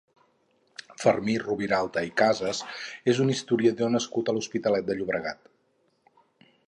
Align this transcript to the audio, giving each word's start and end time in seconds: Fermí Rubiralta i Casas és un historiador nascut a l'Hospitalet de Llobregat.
Fermí 1.01 1.35
Rubiralta 1.43 2.03
i 2.07 2.09
Casas 2.21 2.61
és 3.13 3.21
un 3.27 3.29
historiador 3.35 3.93
nascut 3.97 4.33
a 4.33 4.39
l'Hospitalet 4.39 4.89
de 4.89 4.97
Llobregat. 4.99 5.49